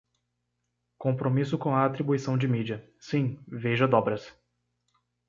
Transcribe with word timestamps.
Compromisso 0.97 1.59
com 1.59 1.75
a 1.75 1.85
atribuição 1.85 2.35
de 2.35 2.47
mídia: 2.47 2.91
sim, 2.99 3.37
veja 3.47 3.87
dobras. 3.87 4.35